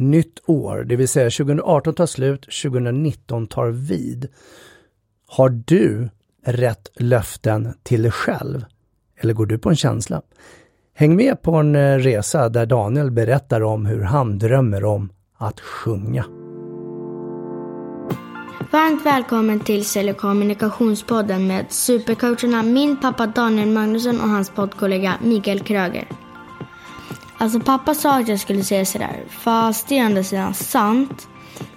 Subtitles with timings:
[0.00, 4.28] nytt år, det vill säga 2018 tar slut, 2019 tar vid.
[5.26, 6.08] Har du
[6.44, 8.64] rätt löften till dig själv?
[9.20, 10.22] Eller går du på en känsla?
[10.94, 15.60] Häng med på en eh, resa där Daniel berättar om hur han drömmer om att
[15.60, 16.24] sjunga.
[18.72, 25.14] Varmt välkommen till Sälj och kommunikationspodden med supercoacherna min pappa Daniel Magnusson och hans poddkollega
[25.22, 26.08] Mikael Kröger.
[27.40, 31.28] Alltså pappa sa att jag skulle säga sådär, fast det är ändå sidan sant.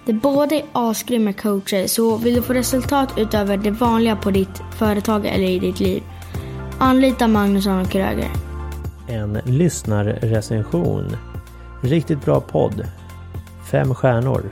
[0.04, 4.62] Det båda är asgrymma coacher, så vill du få resultat utöver det vanliga på ditt
[4.78, 6.02] företag eller i ditt liv,
[6.78, 8.30] anlita Magnusson och Kröger.
[9.08, 11.16] En lyssnarrecension.
[11.82, 12.86] Riktigt bra podd.
[13.70, 14.50] Fem stjärnor.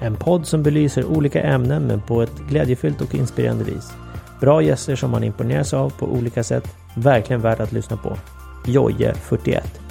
[0.00, 3.92] En podd som belyser olika ämnen men på ett glädjefyllt och inspirerande vis.
[4.40, 6.76] Bra gäster som man imponeras av på olika sätt.
[6.96, 8.16] Verkligen värt att lyssna på.
[8.66, 9.83] Joje 41.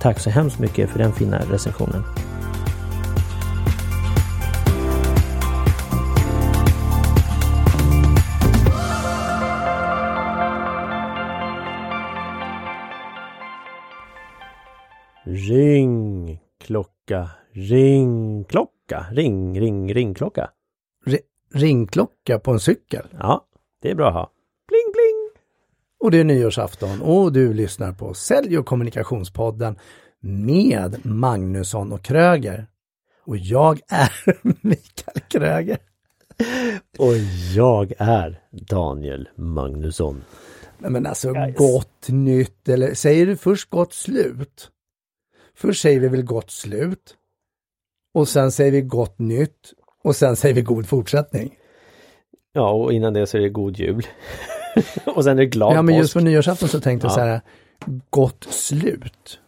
[0.00, 2.02] Tack så hemskt mycket för den fina recensionen.
[15.24, 20.50] Ring klocka, ring klocka, ring, ring, ringklocka.
[21.06, 21.18] R
[21.54, 23.06] ringklocka på en cykel.
[23.18, 23.46] Ja,
[23.82, 24.35] det är bra att ha.
[26.06, 29.76] Och det är nyårsafton och du lyssnar på Sälj och kommunikationspodden
[30.20, 32.66] med Magnusson och Kröger.
[33.24, 34.12] Och jag är
[34.66, 35.78] Mikael Kröger.
[36.98, 37.12] Och
[37.54, 40.24] jag är Daniel Magnusson.
[40.78, 41.56] Nej, men alltså Guys.
[41.56, 44.70] gott nytt eller säger du först gott slut?
[45.54, 47.14] Först säger vi väl gott slut.
[48.14, 49.72] Och sen säger vi gott nytt.
[50.04, 51.54] Och sen säger vi god fortsättning.
[52.52, 54.06] Ja, och innan det så är det god jul.
[55.14, 57.14] och sen är det glad Ja men just på nyårsafton så tänkte jag Ja.
[57.14, 57.40] så här,
[58.10, 59.38] gott slut.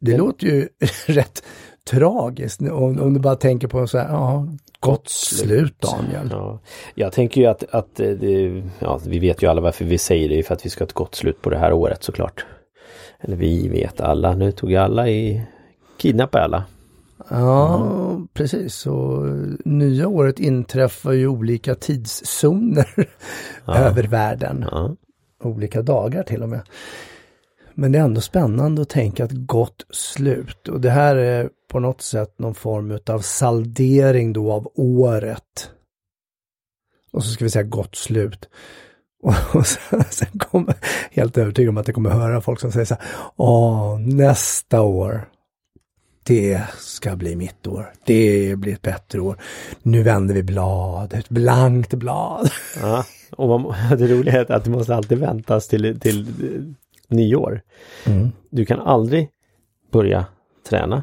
[0.00, 0.68] Det låter ju
[1.06, 1.42] rätt
[1.90, 4.46] tragiskt om, om du bara tänker på så här, ja,
[4.80, 6.28] gott slut Daniel.
[6.30, 6.58] Ja,
[6.94, 10.28] jag tänker ju att, att eh, det, ja, vi vet ju alla varför vi säger
[10.28, 12.46] det, för att vi ska ha ett gott slut på det här året såklart.
[13.20, 15.42] Eller vi vet alla, nu tog alla i
[15.96, 16.64] kidnappade alla.
[17.30, 18.86] Ja, precis.
[18.86, 19.26] Och
[19.64, 22.88] nya året inträffar ju olika tidszoner
[23.66, 24.64] över världen.
[24.70, 24.96] Ja.
[25.42, 26.60] Olika dagar till och med.
[27.74, 30.68] Men det är ändå spännande att tänka ett gott slut.
[30.68, 35.70] Och det här är på något sätt någon form av saldering då av året.
[37.12, 38.48] Och så ska vi säga gott slut.
[39.22, 40.74] Och, och sen, sen kommer,
[41.10, 43.04] helt övertygad om att jag kommer höra folk som säger så här,
[43.36, 45.28] åh, nästa år,
[46.28, 47.92] det ska bli mitt år.
[48.04, 49.36] Det blir ett bättre år.
[49.82, 52.50] Nu vänder vi blad, ett blankt blad.
[52.80, 53.04] Ja.
[53.36, 56.26] Och man, det roliga är att det måste alltid väntas till, till
[57.08, 57.60] nyår.
[58.06, 58.32] Mm.
[58.50, 59.28] Du kan aldrig
[59.92, 60.26] börja
[60.68, 61.02] träna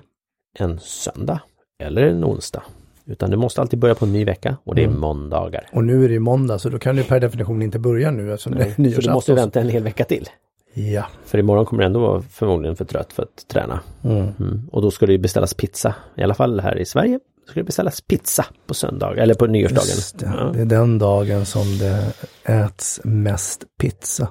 [0.59, 1.41] en söndag
[1.83, 2.63] eller en onsdag.
[3.05, 5.67] Utan du måste alltid börja på en ny vecka och det är måndagar.
[5.71, 8.55] Och nu är det måndag så då kan du per definition inte börja nu eftersom
[8.55, 9.35] det är Så du måste nyårsafton.
[9.35, 10.29] vänta en hel vecka till.
[10.77, 11.05] Ja.
[11.25, 13.79] För imorgon kommer du ändå vara förmodligen för trött för att träna.
[14.03, 14.69] Mm.
[14.71, 15.95] Och då ska det ju beställas pizza.
[16.15, 19.87] I alla fall här i Sverige ska det beställas pizza på söndag eller på nyårsdagen.
[19.87, 20.33] Just det.
[20.37, 20.51] Ja.
[20.53, 24.27] det är den dagen som det äts mest pizza.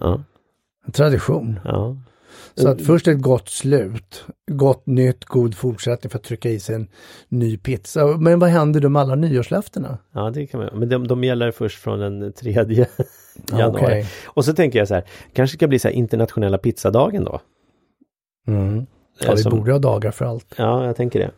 [0.00, 0.22] Ja.
[0.86, 1.60] En tradition.
[1.64, 1.96] Ja.
[2.54, 6.74] Så att först ett gott slut, gott nytt, god fortsättning för att trycka i sig
[6.74, 6.88] en
[7.28, 8.06] ny pizza.
[8.06, 9.98] Men vad händer då med alla nyårslöftena?
[10.12, 12.86] ja, det kan man Men de, de gäller först från den tredje
[13.52, 13.82] januari.
[13.84, 14.06] okej.
[14.24, 17.40] Och så tänker jag så här, kanske ska bli så här internationella pizzadagen då.
[18.48, 18.86] Mm.
[19.20, 20.54] Ja, Eh, vi som- borde ha dagar för allt.
[20.56, 21.30] Ja, jag tänker det.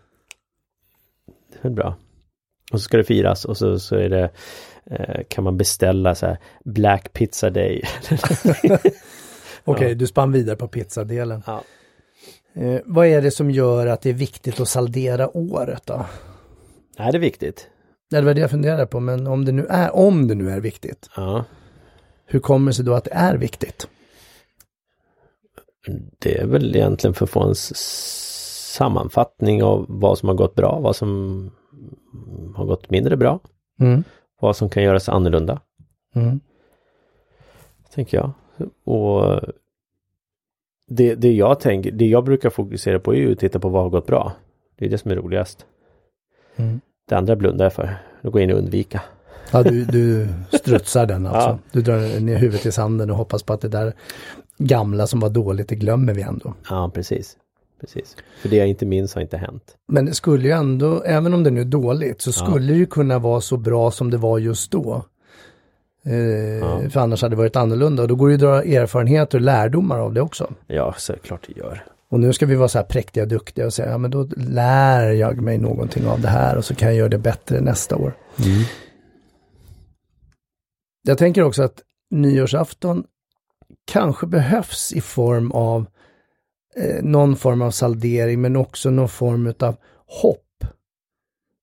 [1.62, 1.96] Det är bra.
[2.72, 4.30] Och så ska det firas och så, så är det
[4.90, 7.82] eh, kan man beställa så här Black Pizza Day.
[9.64, 9.94] Okej, Ja.
[9.94, 11.42] du spann vidare på pizzadelen.
[11.46, 11.62] Ja.
[12.54, 16.06] Eh, vad är det som gör att det är viktigt att saldera året då?
[16.96, 17.68] Är det viktigt?
[18.08, 20.50] Ja, Det var det jag funderade på, men om det nu är, om det nu
[20.50, 21.44] är viktigt, Ja.
[22.26, 23.88] hur kommer det sig då att det är viktigt?
[26.18, 27.54] Det är väl egentligen för att få en
[28.74, 31.50] sammanfattning av vad som har gått bra, vad som
[32.56, 33.40] har gått mindre bra,
[33.80, 34.04] Mm.
[34.40, 35.60] vad som kan göras annorlunda,
[36.14, 36.40] Mm.
[37.94, 38.30] tänker jag.
[38.84, 39.40] Och
[40.88, 43.82] det, det jag tänker, det jag brukar fokusera på är ju att titta på vad
[43.82, 44.32] har gått bra.
[44.78, 45.66] Det är det som är roligast.
[46.56, 46.80] Mm.
[47.08, 47.96] Det andra blundar jag för.
[48.22, 49.02] Då går jag in och undvika.
[49.52, 51.48] Ja, du, du strutsar den alltså.
[51.48, 51.58] Ja.
[51.72, 53.92] Du drar ner huvudet i sanden och hoppas på att det där
[54.58, 56.54] gamla som var dåligt, det glömmer vi ändå.
[56.70, 57.36] Ja, precis.
[57.80, 58.16] Precis.
[58.40, 59.76] För det jag inte minns har inte hänt.
[59.88, 62.86] Men det skulle ju ändå, även om det nu är dåligt, så skulle det ju
[62.86, 65.04] kunna vara så bra som det var just då.
[66.06, 69.38] Eh, För annars hade det varit annorlunda och då går det ju att dra erfarenheter
[69.38, 70.52] och lärdomar av det också.
[70.66, 71.84] Ja, så klart det gör.
[72.08, 75.10] Och nu ska vi vara så här präktiga duktiga och säga, ja men då lär
[75.10, 78.16] jag mig någonting av det här och så kan jag göra det bättre nästa år.
[78.44, 78.62] Mm.
[81.02, 83.04] Jag tänker också att nyårsafton
[83.84, 85.86] kanske behövs i form av
[86.76, 89.76] eh, någon form av saldering men också någon form av
[90.06, 90.64] hopp.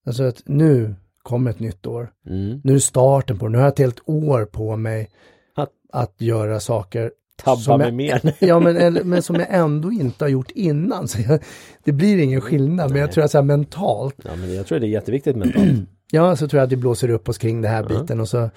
[0.06, 0.96] Alltså att nu
[1.30, 2.10] kommer ett nytt år.
[2.30, 2.62] Mm.
[2.64, 3.52] Nu är starten på det.
[3.52, 5.10] Nu har jag ett helt år på mig
[5.56, 7.12] Att- att, göra saker
[7.44, 8.34] Tabba som mig jag- mer.
[8.46, 11.08] Ja, men, eller, men som jag ändå inte har gjort innan.
[11.08, 11.40] Så jag,
[11.84, 13.14] det blir ingen skillnad, men jag Nej.
[13.14, 15.70] tror att så här mentalt, Ja, men jag tror det är jätteviktigt mentalt.
[16.12, 18.50] ja, så tror jag att vi blåser upp oss kring det här biten och så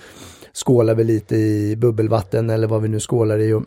[0.55, 3.53] skålar vi lite i bubbelvatten eller vad vi nu skålar i.
[3.53, 3.63] Och,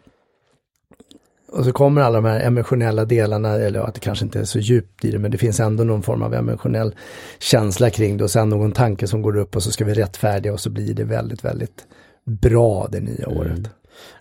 [1.48, 4.60] och så kommer alla de här emotionella delarna, eller att det kanske inte är så
[4.60, 6.96] djupt i det, men det finns ändå någon form av emotionell
[7.40, 10.54] känsla kring det och sen någon tanke som går upp och så ska vi rättfärdiga
[10.54, 11.86] och så blir det väldigt, väldigt
[12.26, 13.38] bra det nya Mm.
[13.38, 13.70] året.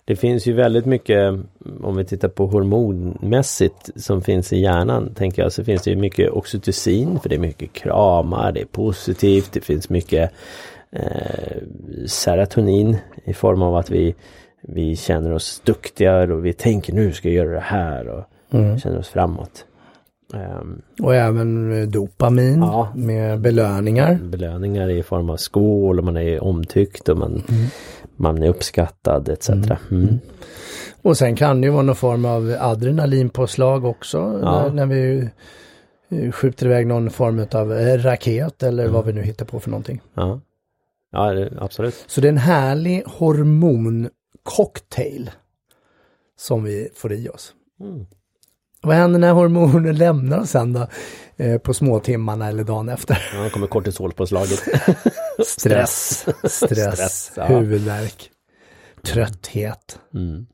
[0.05, 1.39] Det finns ju väldigt mycket,
[1.81, 5.95] om vi tittar på hormonmässigt som finns i hjärnan, tänker jag, så finns det ju
[5.95, 10.31] mycket oxytocin, för det är mycket kramar, det är positivt, det finns mycket
[10.91, 11.57] eh,
[12.07, 14.15] serotonin i form av att vi,
[14.67, 18.23] vi känner oss duktiga och vi tänker nu ska jag göra det här och
[18.53, 18.79] Mm.
[18.79, 19.65] känner oss framåt.
[20.33, 22.91] Ehm, Och även eh, dopamin Ja.
[22.95, 24.15] med belöningar.
[24.23, 27.43] belöningar i form av skål och man är omtyckt och man,
[28.15, 29.49] man är uppskattad etc.
[29.91, 30.19] Mm.
[31.01, 34.17] Och sen kan det ju vara någon form av adrenalinpåslag också.
[34.43, 34.61] Ja.
[34.61, 35.29] När, när vi
[36.09, 38.93] eh, skjuter iväg någon form av eh, raket eller Mm.
[38.93, 40.01] vad vi nu hittar på för någonting.
[40.13, 40.39] Ja,
[41.11, 42.03] ja det, absolut.
[42.07, 43.03] Så det är en härlig
[44.45, 45.31] hormoncocktail
[46.37, 47.53] som vi får i oss.
[47.79, 48.05] Mm.
[48.81, 50.87] Vad händer när hormonen lämnar oss sen då?
[51.37, 53.29] Eh, på småtimmarna eller dagen efter?
[53.33, 54.59] Ja, kommer kortisolpåslaget.
[55.45, 57.45] Stress, stress, Stress, ja.
[57.45, 58.31] huvudvärk,
[59.01, 59.99] trötthet.
[60.13, 60.45] Mm.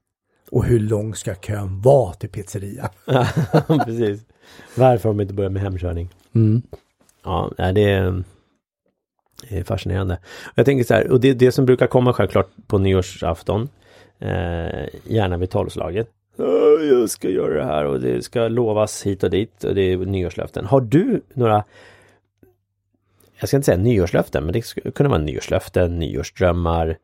[0.51, 2.89] Och hur lång ska kön vara till pizzeria?
[3.85, 4.21] Precis.
[4.75, 6.09] Varför har de inte börjat med hemkörning?
[6.35, 6.61] Mm.
[7.23, 8.23] Ja, det är,
[9.49, 10.19] det är fascinerande.
[10.55, 13.69] Jag tänker så här, och det, det som brukar komma självklart på nyårsafton,
[14.21, 16.07] eh, gärna vid tolvslaget.
[16.37, 19.81] "Åh, Jag ska göra det här och det ska lovas hit och dit och det
[19.81, 20.65] är nyårslöften.
[20.65, 21.63] Har du några
[23.41, 26.97] jag ska inte säga nyårslöften, men det skulle kunna vara nyårslöften, nyårsdrömmar,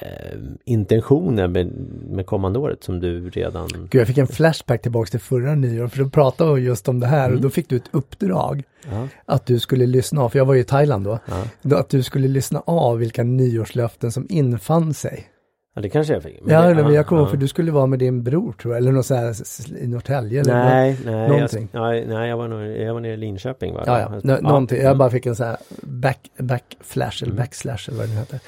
[0.00, 1.72] eh, intentioner med,
[2.10, 3.68] med kommande året som du redan...
[3.90, 7.00] Gud, jag fick en flashback tillbaks till förra nyår, för då pratade vi just om
[7.00, 10.38] det här och då fick du ett uppdrag Ja, att du skulle lyssna av, för
[10.38, 11.18] jag var ju i Thailand då,
[11.62, 11.78] ja.
[11.78, 15.28] att du skulle lyssna av vilka nyårslöften som infann sig.
[15.74, 16.40] Ja det kanske jag fick.
[16.42, 17.28] Men Ja, det, men jag kommer ja.
[17.28, 19.72] för du skulle vara med din bror tror jag, eller något så här s- s-
[19.80, 20.40] i Norrtälje.
[20.40, 21.68] Eller Nej, nej, jag, Någonting.
[21.72, 23.74] nej, nej jag, var nog, jag var nere i Linköping.
[23.74, 23.82] Va?
[23.86, 24.78] Ja, ja, Nå- någonting.
[24.78, 24.98] Jag mm.
[24.98, 27.36] bara fick en så här back, backflash eller Mm.
[27.36, 28.40] backslash eller vad det nu heter.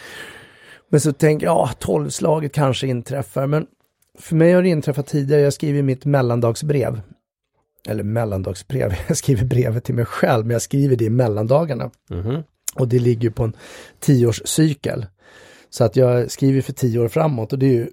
[0.88, 3.66] Men så tänkte jag, ja, tolvslaget kanske inträffar, men
[4.18, 5.42] för mig har det inträffat tidigare.
[5.42, 7.00] Jag skriver mitt mellandagsbrev.
[7.88, 11.90] Eller mellandagsbrev, jag skriver brevet till mig själv, men jag skriver det i mellandagarna.
[12.10, 12.42] Mhm.
[12.74, 13.52] Och det ligger på en
[14.00, 15.06] tioårscykel.
[15.74, 17.88] Så att jag skriver för tio år framåt och det är ju,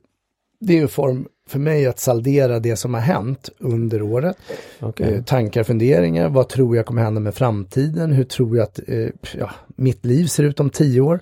[0.60, 4.38] det är ju form för mig att saldera det som har hänt under året.
[4.80, 5.14] Okej.
[5.14, 8.12] Eh, tankar, funderingar, vad tror jag kommer hända med framtiden?
[8.12, 11.20] Hur tror jag att eh, ja, mitt liv ser ut om tio år?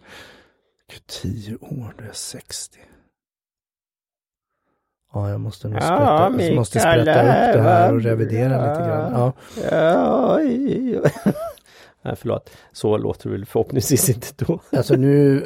[0.92, 2.80] Gud, tio år, det är 60.
[5.13, 8.88] Ja, jag måste nog Ja, sprätta, jag måste sprätta upp det här och revidera lite
[8.88, 9.12] grann.
[9.12, 9.33] Ja.
[12.02, 12.50] Nej, förlåt.
[12.72, 14.60] Så låter det väl förhoppningsvis inte då.
[14.72, 15.38] Alltså nu,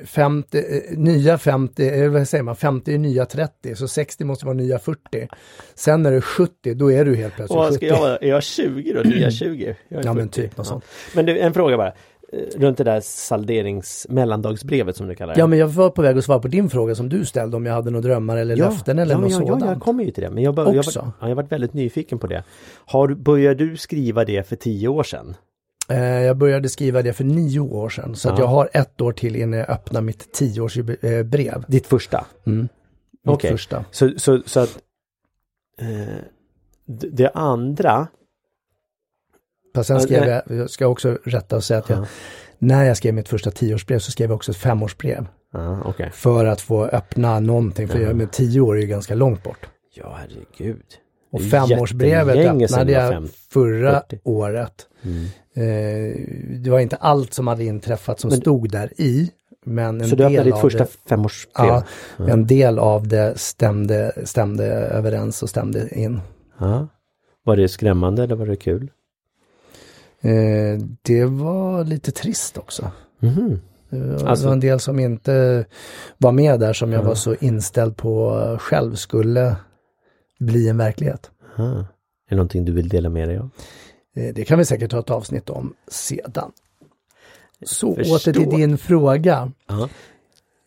[0.00, 4.24] eh, 50, eh, nya 50, eh, vad säger man, 50 är nya 30, så 60
[4.24, 5.28] måste vara nya 40.
[5.74, 7.76] Sen när det är 70, då är du helt plötsligt Och vad 70.
[7.76, 8.22] ska jag?
[8.22, 9.00] Är jag 20 då?
[9.00, 9.76] Nya 20?
[9.88, 10.42] Jag är Ja men 40.
[10.42, 10.84] typ något sånt.
[11.14, 11.92] Men du, en fråga bara.
[12.32, 15.40] Eh, Runt det där salderings mellandagsbrevet som du kallar det.
[15.40, 17.66] Ja men jag var på väg att svara på din fråga som du ställde om
[17.66, 19.64] jag hade några drömmar eller löften eller ja, något ja, sådant.
[19.64, 20.30] Ja, jag kommer ju till det.
[20.30, 22.44] Men jag, bara, jag, var, ja, jag varit väldigt nyfiken på det.
[22.86, 25.34] Har, började du skriva det för tio år sedan?
[25.88, 28.44] Eh, Jag började skriva det för nio år sedan så att Ja.
[28.44, 31.64] jag har ett år till innan jag öppnar mitt tioårsbrev.
[31.68, 32.26] Ditt första?
[32.46, 32.68] Mm.
[33.24, 33.84] Mitt första.
[33.90, 34.78] Så, så, så att
[35.80, 36.14] eh,
[37.12, 38.06] det andra
[39.74, 42.04] Fast sen skrev jag, jag ska också rätta och säga att jag, Ja.
[42.58, 45.26] när jag skrev mitt första tioårsbrev så skrev jag också ett femårsbrev.
[45.52, 46.10] Ja, okej.
[46.12, 48.06] För att få öppna någonting, för Ja.
[48.06, 49.66] jag, med tio år är ju ganska långt bort.
[49.94, 50.82] Ja, herregud.
[51.32, 54.18] Och femårsbrevet öppnade jag fem- förra 40.
[54.24, 54.86] året.
[55.02, 55.24] Mm.
[55.54, 56.16] Eh,
[56.58, 59.30] det var inte allt som hade inträffat som Men- stod där i.
[59.64, 61.66] Men en Så du öppnade ditt första femårsbrev?
[61.68, 61.84] ja,
[62.16, 62.28] Ja.
[62.28, 66.20] en del av det stämde, stämde överens och stämde in.
[66.58, 66.88] Ja.
[67.44, 68.90] Var det skrämmande eller var det kul?
[70.22, 72.90] Eh, det var lite trist också.
[73.18, 73.60] Mhm.
[73.90, 75.64] Det Alltså- var en del som inte
[76.18, 77.08] var med där som jag Ja.
[77.08, 79.56] var så inställd på själv skulle
[80.40, 81.30] bli en verklighet.
[81.58, 81.64] Aha.
[81.70, 81.84] Är
[82.28, 83.50] det någonting du vill dela med dig av?
[84.16, 86.52] Eh, Det kan vi säkert ta ett avsnitt om sedan.
[87.64, 88.14] Så Förstår.
[88.32, 89.52] åter till din fråga.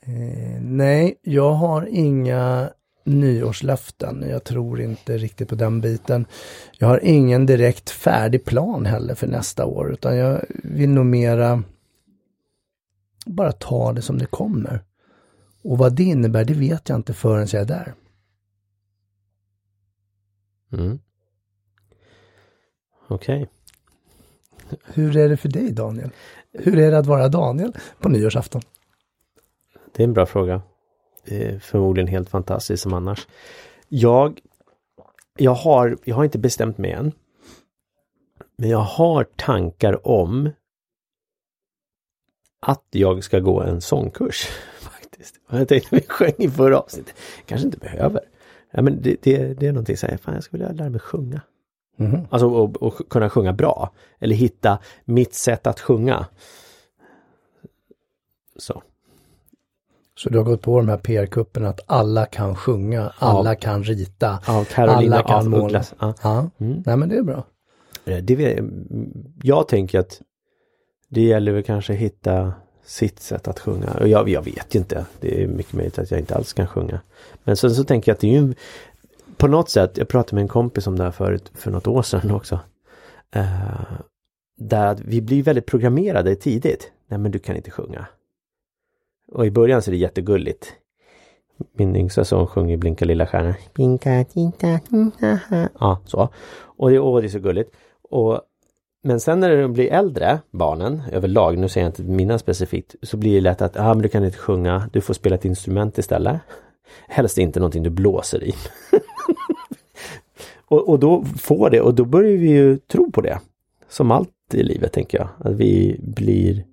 [0.06, 2.70] Eh, nej, jag har inga
[3.04, 4.26] nyårslöften.
[4.30, 6.26] Jag tror inte riktigt på den biten.
[6.72, 11.64] Jag har ingen direkt färdig plan heller för nästa år utan jag vill nog mera
[13.26, 14.84] bara ta det som det kommer.
[15.64, 17.94] Och vad det innebär, det vet jag inte förrän jag är där.
[20.74, 21.00] Mm.
[23.08, 23.50] Okej.
[24.86, 26.10] Hur är det för dig Daniel?
[26.52, 28.62] Hur är det att vara Daniel på nyårsafton?
[29.96, 30.62] Det är en bra fråga.
[31.26, 33.28] Är förmodligen helt fantastiskt som annars.
[33.90, 34.40] Jag,
[35.38, 37.12] jag, har, jag har inte bestämt mig än.
[38.58, 40.50] Men jag har tankar om
[42.60, 44.48] att jag ska gå en sångkurs.
[44.80, 45.40] faktiskt.
[45.48, 47.16] Och Jag tänkte vi sjöng i förra avsnittet.
[47.46, 48.22] Kanske inte behöver.
[48.72, 51.00] Ja, men det, det, det är någonting så här, fan jag skulle vilja lära mig
[51.00, 51.42] sjunga.
[51.98, 52.28] Mhm.
[52.30, 53.92] Alltså och, och kunna sjunga bra.
[54.20, 56.26] Eller hitta mitt sätt att sjunga.
[58.56, 58.84] Så.
[60.16, 64.40] Så du har gått på de här PR-kupperna att alla kan sjunga, alla kan rita,
[64.48, 65.84] Ja, Carolina alla kan måla.
[66.00, 66.14] Ja.
[66.24, 66.84] Ja, Mm.
[66.86, 67.46] nej men det är bra.
[68.06, 68.60] Eh, Det,
[69.44, 70.22] jag tänker att
[71.10, 72.54] det gäller väl kanske att hitta
[72.86, 73.92] sitt sätt att sjunga.
[74.02, 75.06] Och jag, jag vet inte.
[75.20, 77.00] Det är mycket möjligt att jag inte alls kan sjunga.
[77.44, 78.54] Men sen så tänker jag att det är ju
[79.38, 82.02] på något sätt, jag pratade med en kompis om det här förut för något år
[82.02, 82.60] sedan också.
[83.36, 83.46] Eh,
[84.58, 86.92] där att vi blir väldigt programmerade tidigt.
[87.08, 88.06] Nej men du kan inte sjunga.
[89.32, 90.74] Och i början så är det jättegulligt.
[91.74, 93.56] Min yngsta son sjunger Blinka lilla stjärna.
[93.74, 94.80] Blinka titta,
[95.20, 95.70] haha.
[95.80, 96.30] Ja, så.
[96.78, 97.76] Och det, åh, det är så gulligt.
[98.10, 98.42] Och,
[99.04, 103.18] men sen när de blir äldre, barnen överlag, nu säger jag inte mina specifikt, så
[103.18, 105.98] blir det lätt att ah, men du kan inte sjunga, du får spela ett instrument
[105.98, 106.42] istället.
[107.08, 108.54] Helst inte någonting du blåser i.
[110.66, 113.40] och, och då får det, och då börjar vi ju tro på det.
[113.90, 116.64] Som allt i livet tänker jag, att vi blir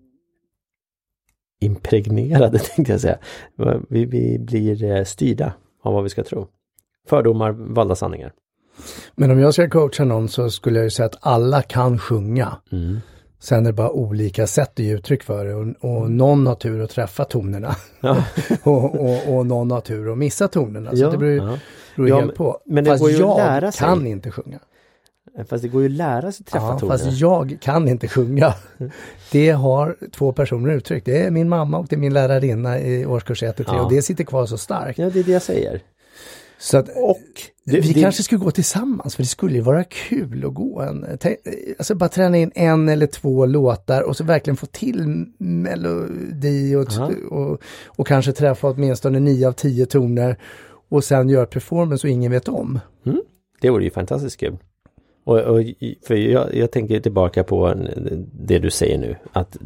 [1.61, 3.19] impregnerade tänkte jag säga.
[3.89, 5.53] Vi, vi blir eh, styrda
[5.83, 6.47] av vad vi ska tro.
[7.09, 8.33] Fördomar, valda sanningar.
[9.17, 12.57] Men om jag ska coacha någon så skulle jag ju säga att alla kan sjunga.
[12.73, 12.99] Mm.
[13.43, 15.67] Sen är det bara olika sätt att ge uttryck för det och,
[16.01, 18.25] och någon har tur att träffa tonerna Ja.
[18.63, 20.91] och, och, och någon har tur att missa tonerna.
[20.91, 21.59] Så Ja, det beror ja.
[21.97, 22.59] beror Ja, helt på.
[22.67, 23.87] men det fast går ju jag lära sig.
[23.87, 24.59] kan inte sjunga.
[25.49, 26.99] Fast det går ju att lära sig träffa Ja, tonerna.
[26.99, 28.55] fast jag kan inte sjunga.
[29.33, 31.07] Det har två personer uttryckt.
[31.07, 33.83] Det är min mamma och det är min lärarinna i årskurs 1 och 3 Ja.
[33.85, 34.99] och det sitter kvar så starkt.
[34.99, 35.81] Ja, det är det jag säger.
[36.59, 37.19] Så att, Och
[37.65, 40.81] det, vi det, kanske skulle gå tillsammans för det skulle ju vara kul att gå
[40.81, 41.07] en,
[41.79, 46.87] alltså bara träna in en eller två låtar och så verkligen få till melodi och,
[46.97, 47.11] Ja.
[47.31, 50.37] och, och kanske träffa åtminstone nio av tio toner
[50.89, 52.81] och sen göra performance och ingen vet om.
[53.61, 54.57] det vore ju fantastiskt kul.
[55.31, 55.63] Och, och,
[56.07, 57.75] för jag, jag tänker tillbaka på
[58.33, 59.17] det du säger nu.
[59.33, 59.57] Att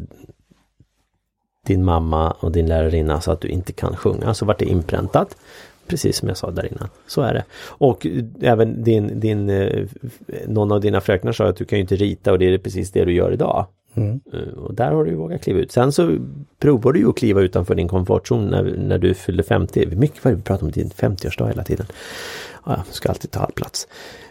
[1.65, 4.33] din mamma och din lärarinna sa att du inte kan sjunga.
[4.33, 5.37] Så vart det inpräntat.
[5.87, 6.89] Precis som jag sa där innan.
[7.07, 7.43] Så är det.
[7.67, 8.07] Och
[8.41, 9.85] även din, din, eh,
[10.47, 12.91] någon av dina fröknar sa att du kan ju inte rita och det är precis
[12.91, 13.65] det du gör idag.
[13.93, 14.19] Mm.
[14.33, 15.71] Eh, Och där har du vågat kliva ut.
[15.71, 16.17] Sen så
[16.59, 19.85] provar du ju att kliva utanför din komfortzon när, när du fyllde 50.
[19.85, 21.85] Mycket vad vi pratar om din 50-årsdag hela tiden.
[22.65, 23.87] Ja, ska alltid ta all plats.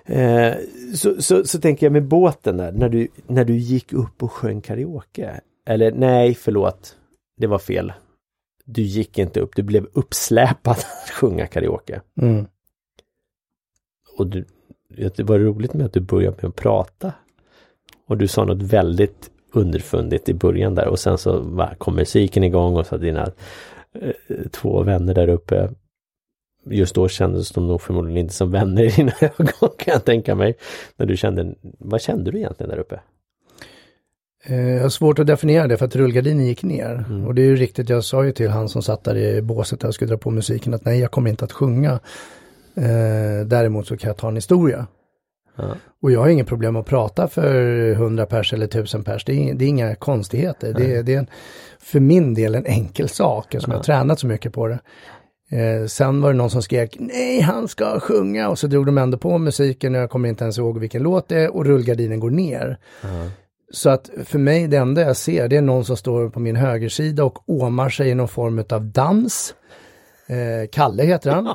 [0.07, 0.55] Eh,
[0.95, 4.33] så, så, så tänker jag med båten där, när du, när du gick upp och
[4.33, 5.41] sjöng karaoke.
[5.67, 6.97] Eller nej, förlåt.
[7.37, 7.93] Det var fel.
[8.65, 12.01] Du gick inte upp, du blev uppsläpad att sjunga karaoke.
[12.21, 12.47] Mm.
[14.19, 14.45] Och du,
[14.89, 17.13] det var roligt med att du började med att prata.
[18.07, 22.77] Och du sa något väldigt underfundigt i början där och sen så kom musiken igång
[22.77, 23.33] och så dina
[23.93, 24.13] eh,
[24.51, 25.71] två vänner där uppe
[26.71, 30.35] Just då kändes de nog förmodligen inte som vänner i dina ögon kan jag tänka
[30.35, 30.55] mig.
[30.97, 33.01] När du kände, vad kände du egentligen där uppe?
[34.47, 37.05] Eh, Jag har svårt att definiera det för att rullgardinen gick ner.
[37.09, 37.27] Mm.
[37.27, 39.81] Och det är ju riktigt, jag sa ju till han som satt där i båset
[39.81, 41.93] där och skulle dra på musiken att nej, jag kommer inte att sjunga.
[42.77, 44.87] Eh, däremot så kan jag ta en historia.
[45.57, 45.75] Ja.
[46.03, 49.25] Och jag har inget problem att prata för 100 pers eller 1000 pers.
[49.25, 50.73] Det är, inga- det är inga konstigheter.
[50.75, 51.27] Det, är- det är en,
[51.79, 54.79] för min del en enkel sak eftersom jag har tränat så mycket på det.
[55.51, 58.99] Eh, sen var det någon som skrek nej han ska sjunga och så drog de
[58.99, 62.21] ändå på musiken och jag kommer inte ens ihåg vilken låt det är och rullgardinen
[62.21, 62.79] går ner.
[63.73, 66.57] Så att för mig det enda jag ser det är någon som står på min
[66.57, 69.55] högersida och åmar sig i någon form av dans.
[70.27, 71.47] Eh, Kalle heter han.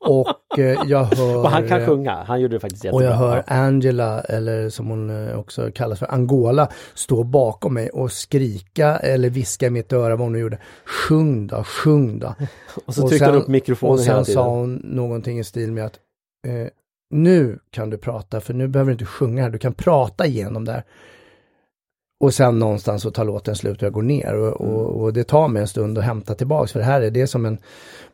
[0.00, 1.36] Och eh, jag hör...
[1.38, 3.04] Och han kan sjunga, han gjorde det faktiskt Och jättebra.
[3.04, 8.12] jag hör Angela, eller som hon eh, också kallas för, Angola, stå bakom mig och
[8.12, 10.58] skrika eller viska i mitt öra vad hon nu gjorde.
[10.84, 12.34] Sjung då, sjung då.
[12.86, 14.42] och så tryckte han upp mikrofonen Och sen hela tiden.
[14.42, 15.98] sa hon någonting i stil med att
[16.46, 16.68] eh,
[17.10, 20.64] nu kan du prata för nu behöver du inte sjunga här, du kan prata igenom
[20.64, 20.82] där.
[22.20, 25.24] Och sen någonstans så tar låten slut och jag går ner och, och, och, det
[25.24, 27.58] tar mig en stund att hämta tillbaks för det här är det som en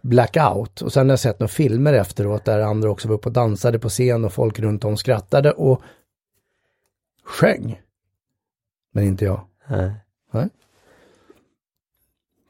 [0.01, 0.81] blackout.
[0.83, 3.79] Och sen har jag sett några filmer efteråt där andra också var uppe och dansade
[3.79, 5.83] på scen och folk runt om skrattade och
[7.25, 7.81] sjöng.
[8.93, 9.41] Men inte jag.
[9.69, 9.93] Nej.
[10.33, 10.49] Nej.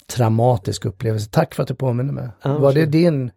[0.06, 1.30] Traumatisk upplevelse.
[1.30, 2.28] Tack för att du påminner mig.
[2.42, 3.30] Ja, Var det din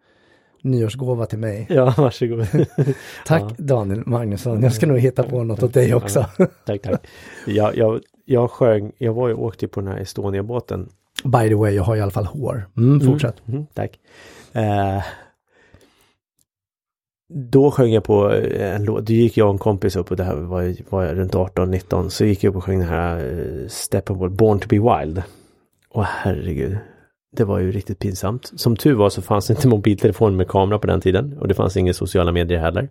[0.62, 1.66] nyårsgåva till mig?
[1.68, 2.46] Ja, varsågod.
[3.26, 3.54] Tack Ja.
[3.58, 4.62] Daniel Magnusson.
[4.62, 6.26] Jag ska nog hitta på något åt dig också.
[6.64, 7.06] tack, tack.
[7.46, 10.88] Jag, jag, jag sjöng, jag var ju åkte på den här Estonia-båten.
[11.24, 12.68] By the way, jag har i alla fall hår.
[12.76, 13.34] Mm, fortsätt.
[13.48, 13.98] Mm, tack.
[14.52, 15.02] Eh,
[17.34, 20.16] då sjöng jag på eh, en låt, då gick jag och en kompis upp och
[20.16, 23.24] det här var, var jag runt 18-19 så gick jag upp och sjöng den här
[23.24, 25.22] uh, Steppenwolf, Born to be Wild.
[25.88, 26.76] Och herregud,
[27.38, 28.52] det var ju riktigt pinsamt.
[28.56, 31.76] Som tur var så fanns inte mobiltelefon med kamera på den tiden och det fanns
[31.76, 32.88] inga sociala medier heller.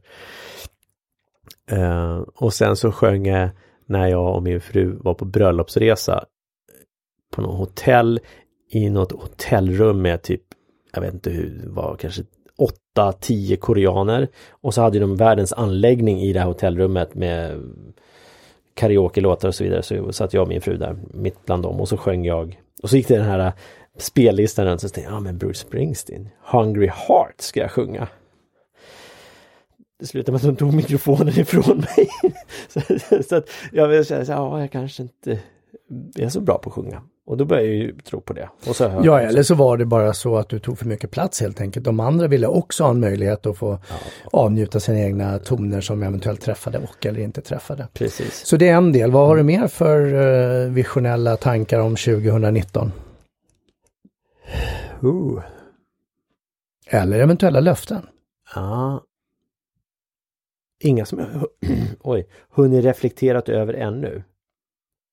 [1.71, 3.49] Uh, och sen så sjöng jag
[3.85, 6.23] när jag och min fru var på bröllopsresa
[7.35, 8.19] på något hotell
[8.69, 10.41] i något hotellrum med typ,
[10.93, 12.23] jag vet inte hur, det var kanske
[12.97, 14.27] 8-10 koreaner.
[14.49, 17.63] Och så hade de världens anläggning i det här hotellrummet med
[18.73, 19.83] karaoke-låtar och så vidare.
[19.83, 22.61] Så satt jag och min fru där mitt bland dem och så sjöng jag.
[22.83, 23.51] Och så gick det den här
[23.97, 28.07] spellistan runt så tänkte jag, ja men Bruce Springsteen, Hungry Heart ska jag sjunga.
[29.99, 32.09] Det slutade med att de tog mikrofonen ifrån mig.
[32.67, 32.81] så,
[33.23, 35.39] så att jag säga, så, ja jag kanske inte
[36.15, 37.01] är så bra på att sjunga.
[37.25, 38.49] Och då började jag ju tro på det.
[38.67, 41.41] Och så Ja, eller så var det bara så att du tog för mycket plats
[41.41, 41.85] helt enkelt.
[41.85, 43.79] De andra ville också ha en möjlighet att få
[44.31, 47.87] avnjuta sina egna toner som eventuellt träffade och eller inte träffade.
[47.93, 48.45] Precis.
[48.45, 49.11] Så det är en del.
[49.11, 50.13] Vad har du mer för
[50.65, 52.91] eh, visionella tankar om 2019?
[55.03, 55.41] Uh.
[56.87, 58.01] Eller eventuella löften?
[58.55, 59.03] Ja.
[60.83, 61.27] Inga som jag
[62.01, 64.23] oj, hunnit reflekterat över ännu.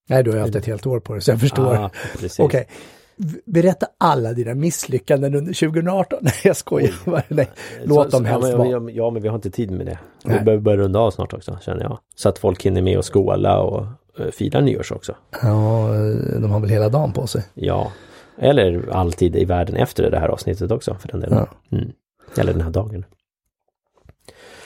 [0.08, 1.90] Nej, du har haft ett helt år på dig så jag förstår.
[2.12, 2.38] Precis.
[2.38, 2.68] Okej.
[3.16, 6.18] V- Berätta alla dina misslyckanden under 2018.
[6.22, 6.94] Nej, jag skojar.
[7.34, 7.50] Nej,
[7.84, 8.80] låt Så- dem så- helst ja, vara.
[8.80, 9.98] men, ja, men vi har inte tid med det.
[10.24, 10.38] Nej.
[10.38, 11.98] Vi behöver börja runda av snart också, känner jag.
[12.16, 13.86] Så att folk hinner med och skåla och
[14.20, 15.16] uh, fira nyårs också.
[15.42, 17.42] Ja, eh, de har väl hela dagen på sig.
[17.54, 17.92] Ja.
[18.38, 21.38] Eller alltid i världen efter det här avsnittet också, för den delen.
[21.70, 21.76] Ja.
[21.76, 21.92] Mm.
[22.36, 23.04] Eller den här dagen.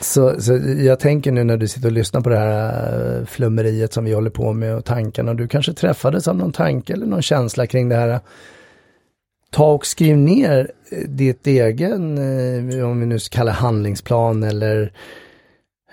[0.01, 3.93] Så, så jag tänker nu när du sitter och lyssnar på det här eh, flummeriet
[3.93, 5.33] som vi håller på med och tankarna.
[5.33, 8.19] Du kanske träffades av någon tanke eller någon känsla kring det här.
[9.51, 14.93] Ta och skriv ner eh, ditt egen, eh, om vi nu ska kalla handlingsplan eller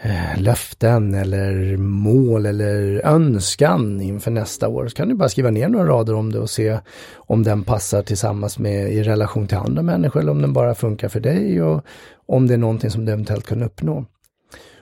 [0.02, 4.88] Eh, löften eller mål eller önskan inför nästa år.
[4.88, 6.78] Så kan du bara skriva ner några rader om det och se
[7.14, 11.08] om den passar tillsammans med i relation till andra människor eller om den bara funkar
[11.08, 11.84] för dig och
[12.26, 14.04] om det är någonting som du eventuellt kan uppnå.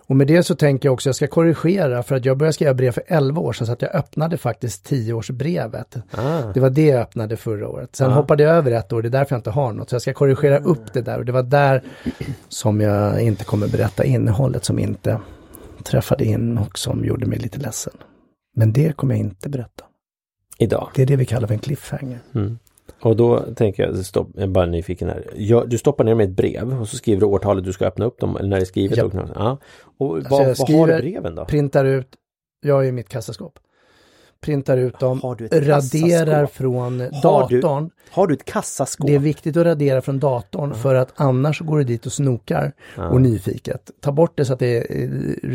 [0.07, 2.75] Och med det så tänker jag också, jag ska korrigera för att jag började skriva
[2.75, 6.03] brev för 11 år sedan så att jag öppnade faktiskt 10-årsbrevet.
[6.11, 6.53] Ah.
[6.55, 7.97] Det var det jag öppnade förra året.
[7.97, 9.90] Sen hoppade jag över ett år, det är därför jag inte har något.
[9.90, 11.83] Så jag ska korrigera upp det där och det var där
[12.49, 15.21] som jag inte kommer berätta innehållet som inte
[15.85, 17.93] träffade in och som gjorde mig lite ledsen.
[18.57, 19.85] Men det kommer jag inte berätta.
[20.59, 20.88] Idag.
[20.95, 22.19] Det är det vi kallar för en cliffhanger.
[22.35, 22.59] Mm.
[23.05, 25.25] Och då tänker jag, stopp, jag är bara nyfiken här.
[25.37, 28.05] Jag, du stoppar ner med ett brev och så skriver du årtalet du ska öppna
[28.05, 28.99] upp dem, eller när det är skrivet.
[28.99, 29.05] Ja.
[29.05, 29.59] Och, ja.
[29.99, 31.45] och vad, jag vad har breven då?
[31.45, 32.09] Printar ut,
[32.61, 33.59] jag är i mitt kassaskåp.
[34.45, 35.67] Printar ut dem, du raderar
[36.27, 36.51] kassaskåp?
[36.57, 37.91] från Har du- datorn.
[38.11, 39.07] Har du ett kassaskåp?
[39.07, 42.73] Det är viktigt att radera från datorn för att annars går du dit och snokar
[42.97, 43.91] och nyfiket.
[44.01, 45.11] Ta bort det så att det eh,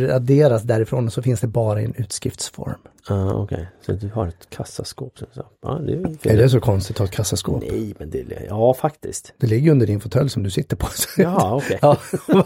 [0.08, 2.80] raderas därifrån och så finns det bara i en utskriftsform.
[3.10, 3.68] Ja, okej.
[3.86, 5.14] Så du har ett kassaskåp.
[5.18, 5.26] Så.
[5.62, 7.64] Ja, det är, Är det så konstigt att ha ett kassaskåp?
[7.70, 9.34] Nej, men det, ja faktiskt.
[9.38, 10.88] Det ligger under din fåtölj som du sitter på.
[11.18, 11.80] Jaha, okej.
[11.82, 11.98] Ja.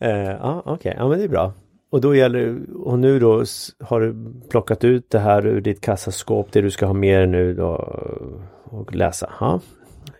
[0.00, 0.94] Eh, ja, okej.
[0.98, 1.52] Ja, men det är bra.
[1.90, 3.44] Och då gäller och nu då
[3.80, 4.16] har du
[4.48, 7.70] plockat ut det här ur ditt kassaskåp, det du ska ha med dig nu då
[8.64, 9.32] och läsa.
[9.40, 9.60] Ja,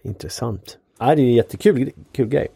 [0.03, 0.79] intressant.
[0.99, 2.49] Ja, det är en jättekul kul grej.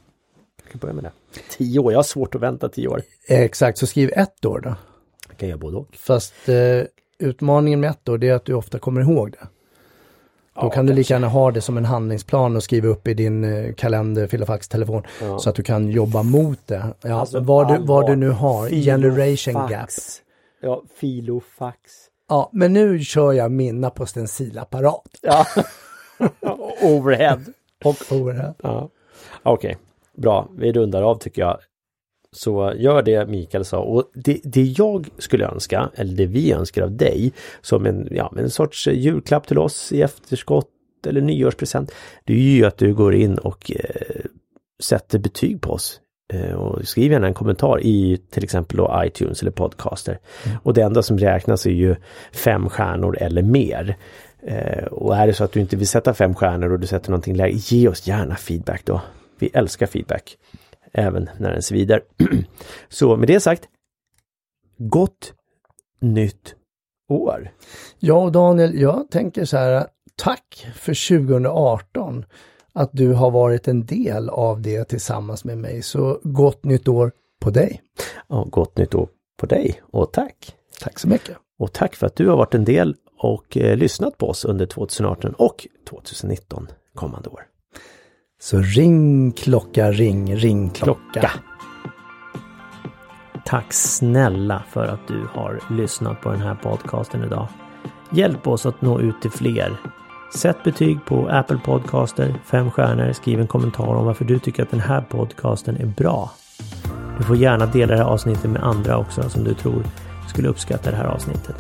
[0.63, 1.13] Jag kan börja med det.
[1.51, 3.03] Tio år, jag har svårt att vänta tio år.
[3.29, 4.75] Exakt, så skriv ett år då.
[5.29, 5.97] Jag kan göra både och.
[5.97, 6.83] Fast eh,
[7.19, 9.49] utmaningen med ett år det är att du ofta kommer ihåg det.
[10.55, 13.15] Då Ja, kan du lika gärna ha det som en handlingsplan och skriva upp i
[13.15, 15.03] din eh, kalender, filofax, telefon.
[15.21, 15.39] Ja.
[15.39, 16.87] Så att du kan jobba mot det.
[17.03, 19.89] Ja, Alltså, vad, du, vad du nu har, generation gap.
[20.61, 21.79] Ja, filofax.
[22.29, 25.09] Ja, men nu kör jag mina på stencilapparat.
[25.23, 25.47] Ja.
[26.83, 27.41] Overhead.
[27.85, 28.55] Och overhead.
[28.63, 28.89] Ja.
[29.43, 29.79] Okej,
[30.17, 30.49] bra.
[30.59, 31.59] Vi rundar av tycker jag.
[32.33, 36.83] Så gör det Mikael sa och det, det jag skulle önska, eller det vi önskar
[36.83, 40.69] av dig som en, ja, en sorts julklapp till oss i efterskott
[41.07, 41.93] eller nyårspresent.
[42.25, 44.25] Det är ju att du går in och eh,
[44.83, 46.01] sätter betyg på oss
[46.33, 50.19] Eh, och skriv gärna en kommentar i till exempel då iTunes eller Podcaster.
[50.47, 50.59] Mm.
[50.63, 51.97] Och det enda som räknas är ju
[52.33, 53.97] fem stjärnor eller mer.
[54.47, 57.11] Eh, och är det så att du inte vill sätta fem stjärnor och du sätter
[57.11, 59.01] någonting lägre, ge oss gärna feedback då.
[59.39, 60.37] Vi älskar feedback.
[60.93, 62.03] Även när den svider.
[62.89, 63.69] så med det sagt,
[64.79, 65.35] gott
[66.01, 66.55] nytt
[67.09, 67.51] år!
[67.99, 72.25] Ja Daniel, jag tänker så här, tack för 2018
[72.73, 75.83] att du har varit en del av det tillsammans med mig.
[75.83, 77.83] Så gott nytt år på dig!
[78.29, 79.09] Ja, gott nytt år
[79.41, 80.57] på dig och tack!
[80.81, 81.37] Tack så mycket!
[81.59, 84.67] Och tack för att du har varit en del och eh, lyssnat på oss under
[84.67, 87.52] 2018 och 2019 kommande år.
[88.45, 91.01] Så ring klocka, ring, ring klocka.
[91.13, 91.31] klocka.
[93.45, 97.49] Tack snälla för att du har lyssnat på den här podcasten idag.
[98.11, 99.77] Hjälp oss att nå ut till fler.
[100.35, 104.71] Sätt betyg på Apple Podcaster, fem stjärnor, skriv en kommentar om varför du tycker att
[104.71, 106.31] den här podcasten är bra.
[107.19, 109.83] Du får gärna dela det här avsnittet med andra också som du tror
[110.29, 111.57] skulle uppskatta det här avsnittet.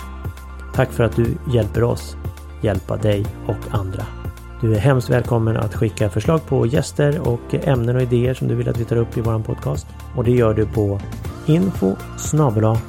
[0.74, 2.16] Tack för att du hjälper oss
[2.62, 4.21] hjälpa dig och andra.
[4.62, 8.54] Du är hemskt välkommen att skicka förslag på gäster och ämnen och idéer som du
[8.54, 9.86] vill att vi tar upp i vår podcast.
[10.16, 11.00] Och det gör du på
[11.46, 11.96] info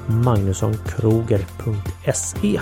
[0.08, 2.60] magnussonkroger.se